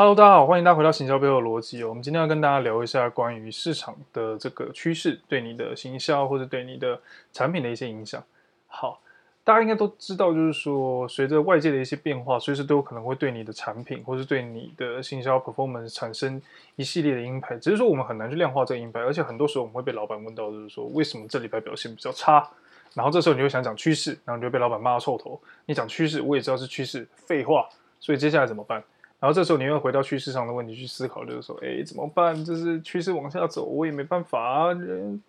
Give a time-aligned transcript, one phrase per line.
[0.00, 1.82] Hello，大家好，欢迎大家回到行销背后的逻辑。
[1.82, 7.00] 我们今天要跟大家聊一下关于市场的这个趋势对你的行销或者对你的
[7.32, 8.22] 产品的一些影响。
[8.68, 9.00] 好，
[9.42, 16.40] 大家应该都知道，就是说随着外界的一些变化，随时都有可能会对你的产品或是对你的行销 performance 产生
[16.76, 17.58] 一系列的 impact。
[17.58, 22.48] 只是说我们很难去量化这个 impact，而且很多时候我们会被老板问到，就是说为什么这礼拜表现比较差？
[22.94, 25.40] 然后这时候你就想讲趋势，然后你就被老板骂到臭头。
[25.66, 27.68] 你讲趋势，我也知道是趋势，废话。
[27.98, 28.80] 所以接下来怎么办？
[29.20, 32.44] 然后这时候你又回到趋势上的问题去思考，就是说，哎，怎么办？
[32.44, 34.78] 就是趋势往下走，我也没办法啊。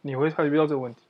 [0.02, 1.02] 你会开始遇到这个问题。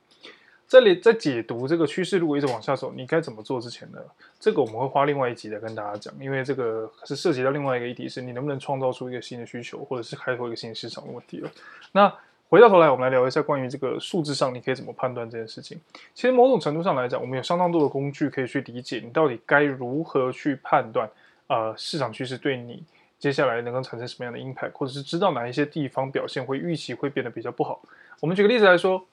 [0.66, 3.98] 这里在解读这个趋势如果一直往下走，你该怎么做之前呢？
[4.38, 11.50] 这个我们会花另外一集来跟大家讲，因为这个是涉及到另外一个议题，是你能不能创造出一个新的需求，或者是开拓一个新的市场的问题了。
[11.92, 12.10] 那
[12.48, 15.78] 回到头来，我们来聊一下关于这个数字上你可以怎么判断这件事情。
[16.14, 21.10] 其实某种程度上来讲，我们有相当多的工具可以去理解你到底该如何去判断。
[21.50, 22.80] 呃，市场趋势对你
[23.18, 27.82] 接下来能够产生什么样的 impact，或者是知道哪一些地方表现会预期会变得比较不好。
[28.20, 29.04] 我们举个例子来说，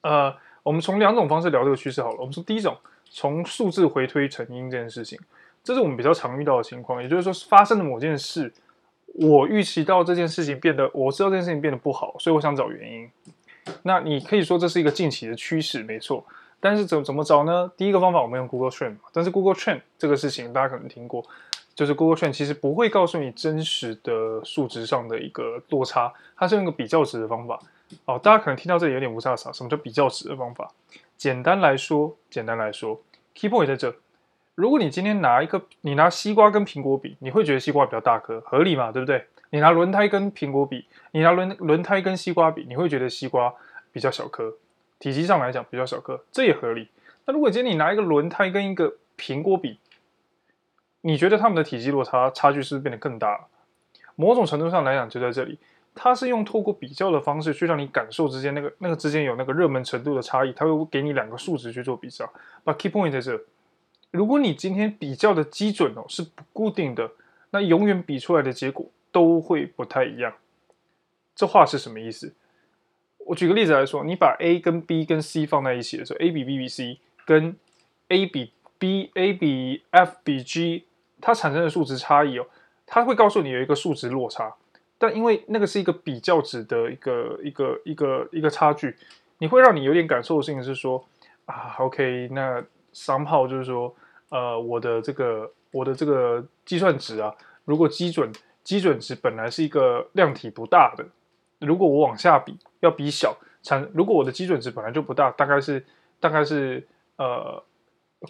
[0.00, 2.16] 呃，我们从两种方式聊这个趋势好了。
[2.18, 2.76] 我们说第一种，
[3.08, 5.16] 从数字回推成因这件事情，
[5.62, 7.00] 这是我们比较常遇到的情况。
[7.00, 8.52] 也就是说，发生了某件事，
[9.14, 13.08] 我预期到这件事情变得，我知道这件事情变得不好，所以我想找原因。
[13.84, 16.26] 那你可以说这是一个近期的趋势，没错。
[16.60, 17.70] 但是怎怎么找呢？
[17.76, 21.24] 第一个方法我们用 Google Trend，但是 Google Trend 这个事情大家可能听过，
[21.74, 27.60] 就是 Google Trend 其实不会告诉你真实的数值上的一个落差，它是用一个比较值的方法。
[28.04, 30.70] 哦，大家可能听到这里有点雾煞煞，什么叫比较值的方法？
[31.16, 33.00] 简单来说，简单来说
[33.34, 33.94] ，key point 在这。
[34.54, 38.90] 如果你今天拿一个，你拿西瓜跟苹果比，你会觉得西瓜比较大颗，合理嘛？
[38.90, 39.24] 对不对？
[39.50, 43.54] 你拿轮胎跟苹果比，你拿轮轮胎跟西瓜比，你会觉得西瓜
[43.92, 44.52] 比较小颗。
[44.98, 46.88] 体积上来讲比较小颗，这也合理。
[47.26, 49.78] 那如果今天你拿一个轮胎跟一个苹果比，
[51.02, 53.46] 你觉得它们的体积落差差距是不是变得更大？
[54.16, 55.58] 某种程度上来讲就在这里，
[55.94, 62.28] 它是用透过比较的方式去让你感受之间那个那个之间有那个热门程度的差异，它会给你两个数值去做比较。
[62.64, 63.40] 把 key point 在这，
[64.10, 67.10] 如果你今天比较的基准哦是不固定的，
[67.50, 70.34] 那永远比出来的结果都会不太一样。
[71.36, 72.34] 这话是什么意思？
[73.28, 77.54] 我举个例子来说，你把 A 跟 B 跟 C 放在一起的时候，A 比 B 比 C，跟
[78.08, 80.84] A 比 B，A 比 F 比 G，
[81.20, 82.46] 它产生的数值差异哦，
[82.86, 84.54] 它会告诉你有一个数值落差，
[84.96, 88.96] 但因为那个是一个比较值的一个一个一个一个差距，
[89.36, 91.04] 你会让你有点感受性是说
[91.44, 93.94] 啊，OK，那商号就是说，
[94.30, 97.34] 呃，我的这个我的这个计算值啊，
[97.66, 98.32] 如果基准
[98.64, 101.04] 基准值本来是一个量体不大的。
[101.60, 103.88] 如果我往下比，要比小产。
[103.92, 105.84] 如果我的基准值本来就不大，大概是
[106.20, 106.86] 大概是
[107.16, 107.62] 呃，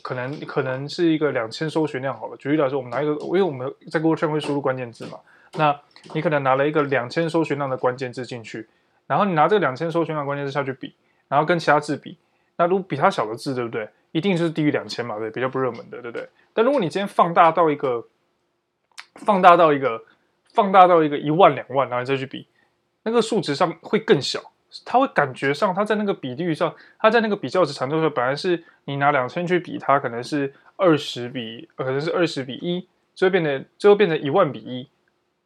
[0.02, 2.36] 可能可能是一个两千搜寻量好了。
[2.36, 5.18] 举例来说，我们拿一个，因为我们在 Google 上会输入关键字嘛，
[5.54, 5.78] 那
[6.14, 8.68] 你可能拿了一个两千搜寻量的关键字进去，
[9.06, 10.94] 然后你拿这个两千搜寻量关键字下去比，
[11.28, 12.16] 然后跟其他字比，
[12.56, 13.88] 那如果比它小的字，对不对？
[14.12, 16.26] 一定是低于两千嘛，对，比较不热门的，对不对？
[16.54, 18.06] 但如果你今天放大到一个，
[19.16, 20.02] 放大到一个，
[20.54, 22.46] 放大到一个一万两万，然后再去比。
[23.08, 24.38] 那个数值上会更小，
[24.84, 34.86] 它会感觉上，它在那个比率上，它在那个比较值长度上，本来是你拿两千去比，它可能是二十比，可能是二十比一，最后变成最后变成一万比一。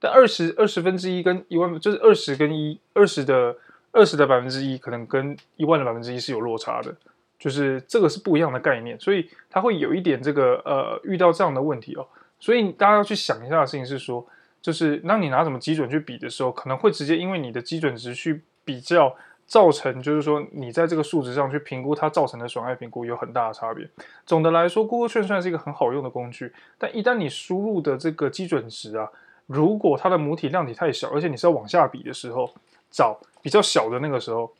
[0.00, 3.56] 但二十二十分之一跟一万，就是二十跟一，二十的
[3.92, 6.92] 二十的百分之一，可能跟一万的百分之一是有落差的，
[7.38, 12.04] 就是这个是不一样的概念，所以它会有一点这个呃遇到这样的问题哦，
[12.40, 14.26] 所以大家要去想一下的事情是说。
[14.62, 19.14] 就是当你拿什么基准去比的时候，可能会直接因为你的基准值去比较，
[19.46, 23.86] 造成就是说你在这个数值上去评估它造成的损害评估有很大的差别。
[24.24, 29.10] 总的来说，Google Trend 虽然是一个很好用的工具，但一旦你输入的这个基准值啊，
[29.46, 32.54] 如果它的母体量体太小，而且你是要往下比的时候，
[32.90, 34.52] 找比较小的那个时候。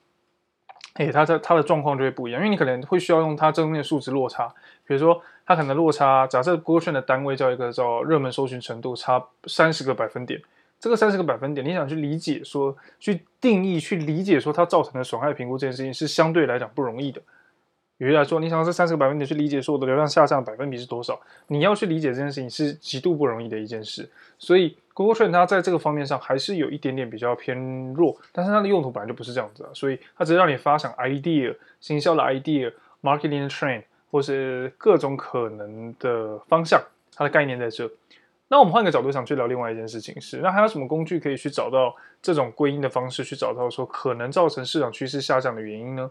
[0.94, 4.46] 诶，它它它的状况就会不一样，因为你可能会需要用它正面数值落差，
[4.86, 10.40] 比如说它可能落差，假设波圈的单位叫一个叫热门搜寻程度，差三十个百分点，
[10.78, 17.22] 这个三十个百分点，你想去理解说，去定义，去理解说它造成的损害评估这件事情是相对来讲不容易的。
[17.98, 24.08] 比如来说，你想要这三十个百分点去理解说我的流量下降百分比是多少，你要去理解这件事情是极度不容易的一件事。
[24.38, 27.56] 所以 Google Trend 它在这个方面上还是有一点点比较偏
[27.94, 32.72] 弱，但是它的用途本来就不是这样子啊，所以它只是让你发想 idea、行销的 idea、
[33.02, 36.82] marketing trend 或是各种可能的方向，
[37.14, 37.88] 它的概念在这。
[38.48, 46.10] 那我们换个角度想去聊另外一件事情是，那还有什么工具可以去找到这种归因的方式，去找到说可能造成市场趋势下降的原因呢？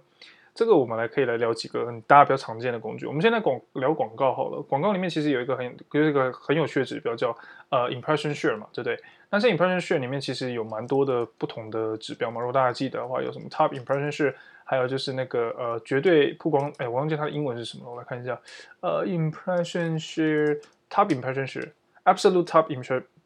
[0.53, 3.06] 这个我们来可以来聊几个很大家比较常见的工具。
[3.06, 7.36] 我们现在广聊广告好了，广告里面其实有一个很有一个很有趣的指标叫
[7.69, 9.00] 呃 impression share 嘛，对不对？
[9.30, 12.42] 但是 impression share 里面其实有蛮多的不同的指标嘛。
[12.42, 14.33] 如果大家记得的话，有什么 top impression share，
[14.65, 18.38] 还有就是那个呃绝对曝光，哎，我忘记它的英文是什么了，我来看一下。
[18.81, 22.68] 呃，impression share，top impression share，absolute top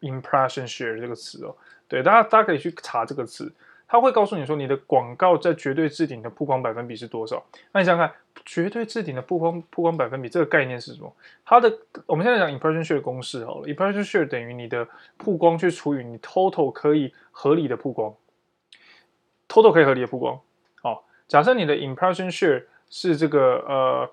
[0.01, 1.56] impression share 这个词哦，
[1.88, 3.51] 对，大家大家可以去查这个词。
[3.87, 7.45] 他会告诉你说，你的广告在绝对置顶的曝光百分比是多少？
[7.71, 11.15] 那你想想看，绝对置顶的曝光曝光百分比这个概念是什么？
[11.45, 11.71] 它的
[12.07, 14.87] 我们现在讲 impression share 公式好了，impression share 等于你的
[15.17, 18.13] 曝光去除以你 total 可以合理的曝光
[19.47, 20.39] ，total 可以合理的曝光。
[20.81, 24.09] 好，假设你的 impression share 是这个呃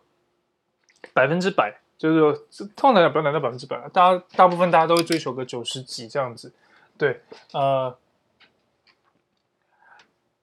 [1.15, 2.33] 百分之百，就是说
[2.77, 6.53] 通常来讲不要拿到百分之百，大家大部分大家都会追求个九十几这样子，
[6.99, 7.21] 对，
[7.55, 7.97] 呃。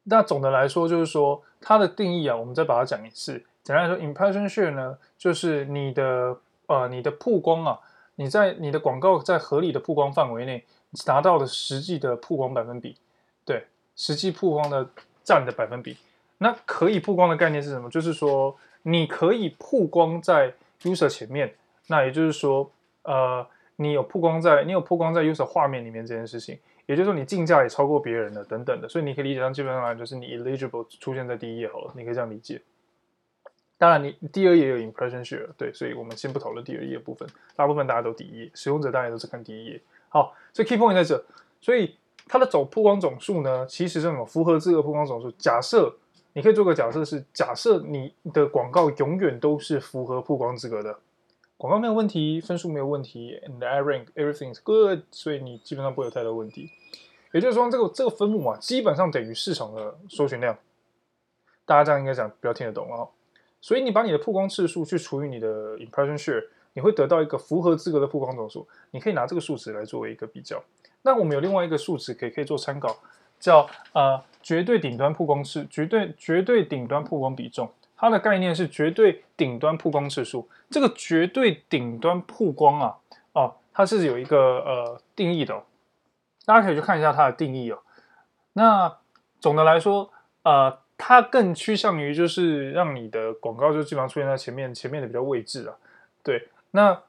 [0.10, 3.44] 那总的来说，就是说它的定义啊，我们再把它讲一次。
[3.64, 6.36] 简单来说，impression share 呢，就是你的
[6.66, 7.80] 呃你的曝光啊，
[8.16, 10.66] 你在你的广告在合理的曝光范围内
[11.06, 12.98] 达到的实际的曝光百分比，
[13.46, 13.66] 对，
[13.96, 14.90] 实际曝光的
[15.24, 15.98] 占的百分比。
[16.40, 17.90] 那可以曝光的概念是什么？
[17.90, 21.54] 就是说你可以曝光在 user 前面，
[21.88, 22.72] 那也就是说，
[23.04, 23.46] 呃，
[23.76, 26.58] 你有曝光在你有曝光在 user 画面里面这件事情。
[26.90, 32.60] 也就是说，你竞价也超过别人了，等等的，所以你可以理解上，基本上来就是你 eligible 出现在第一页好了，你可以这样理解。
[33.78, 39.80] 当然，你第二页有 impression share，对，所以我们先不讨论第二页部分，大部分大家都第一页，使用者大家都是看第一页。
[40.10, 41.24] 好，所以 key point 在这，
[41.62, 41.96] 所以
[42.28, 44.26] 它的总曝光总数呢，其实是什么？
[44.26, 45.30] 符合资格曝光总数。
[45.38, 45.96] 假设
[46.34, 50.98] 你可以做个假设是，假设你的广告永远都是符合曝光资格的。
[51.56, 56.72] 广告没有问题，分数没有问题，and I rank everything is good，所以你基本上不会有太多问题。
[57.32, 60.58] 也就是说，这个这个分母啊，基本上等于市场的搜寻量。
[61.66, 63.08] 大家这样应该讲比较听得懂啊。
[63.62, 66.44] 所以你把你的曝光次数去除以你的 impression share，
[66.74, 68.68] 你会得到一个符合资格的曝光总数。
[68.92, 70.64] 你可以拿这个数值来作为一个比较。
[71.02, 72.98] 那我们有另外一个数值可以可以做参考，
[73.40, 77.70] 叫呃绝对顶端曝光次，绝对绝对顶端曝光比重。
[77.96, 82.96] 它的概念是绝对顶端曝光次数，这个绝对顶端曝光啊，
[83.34, 85.62] 哦，它是有一个呃定义的，
[86.50, 87.78] 大家可以去看一下它的定义哦。
[88.54, 88.98] 那
[89.40, 90.10] 总的来说，
[90.42, 95.76] 呃，它更趋向于就是让你的广告就基本上出现在前面，前面的比较位置啊。
[96.24, 97.00] 对，那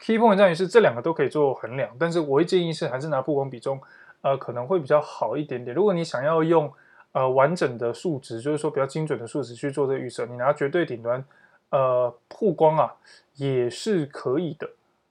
[0.00, 3.78] key point 在于是这两个都可以做衡量，但是我会建议是还是拿曝光比重，
[4.22, 5.76] 呃，可能会比较好一点点。
[5.76, 6.72] 如果你想要用。
[7.12, 11.24] 呃，完整的数值就是说比较精准的数值去做这个预测，你拿绝对顶端，
[11.70, 12.94] 呃，曝光啊
[13.36, 14.68] 也是可以的。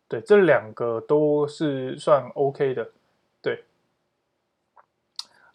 [0.07, 2.91] 对，这两个都是算 OK 的。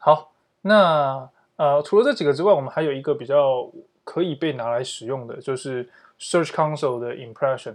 [0.03, 0.33] 好，
[0.63, 3.71] 那呃，除了这几个之外，我们还有一个比较
[4.03, 5.87] 可以被拿来使用的，就是
[6.19, 7.75] Search Console 的 Impression。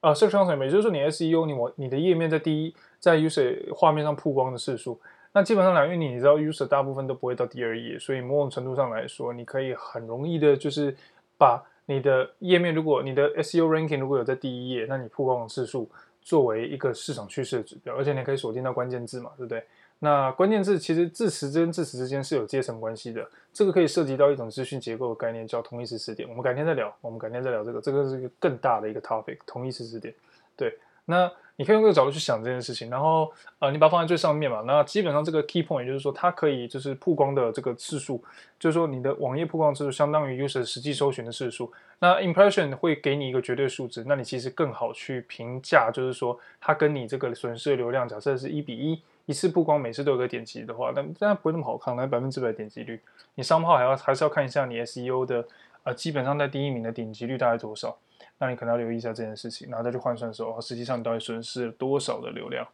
[0.00, 4.98] 啊、呃，Search Console 也就是说你 SEO 你我你的页面在第一在 User 画面上曝光的次数。
[5.32, 10.96] 那基本上来，因为你知道，user 大部分都不会到第二页，所以某种程度上来说，你可以很容易的，就是
[11.36, 15.90] 把你的页面，如果你的 SEO ranking 如果有在第一页，那你曝光的次数
[16.22, 19.62] 作为一个市场趋势的指标，而且你可以锁定到关键字嘛，对不对？
[19.98, 26.28] 那关键字其实字词跟字词之间是有阶层关系的，这个可以涉及到一种资讯结构的概念，叫同义词词典。
[26.28, 30.14] 我们改天再聊，我们改天再聊这个，这个是一个更大的一个 topic，同义词词典。
[30.56, 31.30] 对，那。
[31.58, 34.62] 你可以用这个角度去想这件事情，然后呃，你把它放在最上面嘛。
[34.66, 38.22] 那基本上这个 key point 也就是说，它可以就是曝光的这个次数，
[38.60, 41.72] 就是说你的网页曝光次数相当于 user 实际搜寻的次数。
[41.98, 53.00] 那 impression 会给你一个绝对数值，那你其实更好去评价，就是说它跟你这个损失的流量，假设是一比一，一次曝光每次都有个点击的话，那这样不会那么好看，那百分之百点击率。
[53.34, 55.46] 你商号还要还是要看一下你 SEO 的
[55.82, 57.96] 呃，基本上在第一名的点击率大概多少。
[58.38, 62.66] 那你可能要留意一下这件事情，然后再去换算的时候，实际上你到底损失了多少的流量？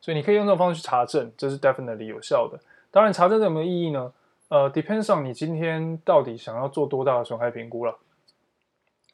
[0.00, 2.60] 所以你可以用这种方式去查证，这是 definitely 有效的。
[2.90, 4.12] 当然，查证这有没有意义呢？
[4.48, 7.98] 呃，depends on 你今天到底想要做多大的损害评估了。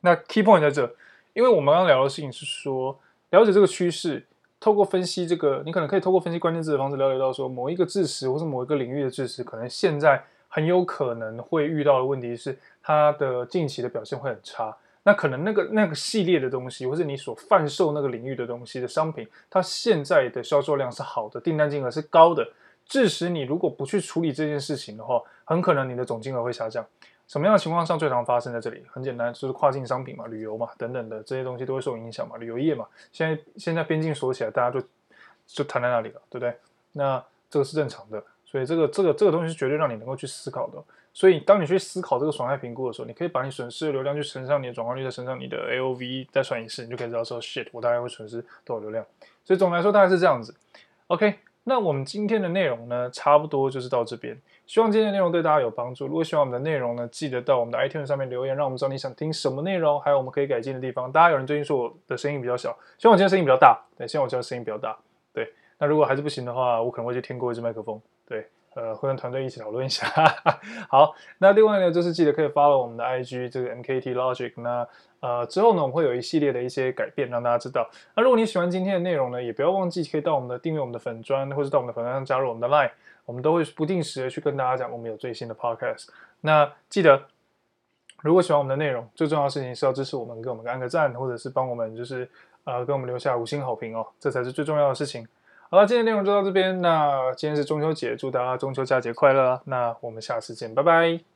[0.02, 0.94] 那 key point 在这，
[1.32, 2.98] 因为我们刚刚聊的事情是说，
[3.30, 4.26] 了解这个趋势，
[4.64, 14.74] 透过分析这个，你可能可以透过分析关键字的方式了解到说，某一个知识或是某一个领域的知识，可能现在很有可能会遇到的问题是，它的近期的表现会很差。
[15.02, 22.48] 那可能那个那个系列的东西，或是你所贩售那个领域的东西的商品，它现在的销售量是好的，订单金额是高的，
[22.86, 26.82] 致使你如果不去处理这件事情的话，很可能你的总金额会下降。
[27.26, 28.82] 什么样的情况上最常发生在这里？
[28.90, 32.86] 很简单，就是跨境商品嘛，旅游嘛，等等的这些东西都会受影响嘛，旅游业嘛。
[33.12, 34.86] 现在现在边境锁起来，大家就
[35.46, 36.54] 就瘫在那里了，对不对？
[36.92, 38.22] 那这个是正常的。
[38.44, 40.82] 所以这个这个这个东西是绝对让你能够去思考的。
[41.12, 49.04] 所以当你去思考这个损害评估的时候，你可以把你损失的流量去乘上你的转化率，再乘上你的 AOV，再算一次，你就可以知道说 shit，我大概会损失多少流量。
[49.44, 50.54] 所以总的来说大概是这样子。
[51.08, 54.40] OK，那我们今天的内容呢，差不多就是到这边。
[54.66, 56.06] 希望今天的内容对大家有帮助。
[56.06, 61.10] 如果喜欢我们的内容呢，记得到我们的 iTunes 上面留言，让我们知道你想听什么内容，还有我们可以改进的地方。
[61.12, 63.80] 大家有人最近说我的声音比较小，希望我今天声音比较大。
[63.96, 64.96] 对，希望我今天声音比较大。
[65.32, 68.00] 对，那如果还是不行的话，我可能会去添购一支麦克风。
[68.26, 68.46] 对。
[68.76, 70.04] 呃，会跟团队一起讨论一下。
[70.90, 74.52] 好，那另外呢，就是记得可以 follow 我们的 IG 这个 MKT Logic。
[74.56, 74.84] 那
[75.20, 77.88] 呃之后呢，我们会有一系列的一些改变，让大家知道。
[78.16, 82.90] 那如果你喜欢今天的内容呢，也不要忘记可以到我们的订阅我们的粉专，或者到我们的粉专上加入我们的 Line，
[83.24, 86.08] 我们都会不定时的去跟大家讲我们有最新的 Podcast。
[86.40, 87.22] 那记得，
[88.22, 92.28] 如果喜欢我们的内容，最重要的事情是要支持我们，给我们按个赞，或者是帮我们就是
[92.64, 95.26] 呃给我们留下五星好评哦，这才是最重要的事情。
[95.70, 96.80] 好了，今天内容就到这边。
[96.80, 99.60] 那今天是中秋节，祝大家中秋佳节快乐。
[99.64, 101.33] 那我们下次见，拜拜。